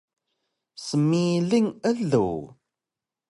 Smiling 0.87 1.69
elug 1.89 2.41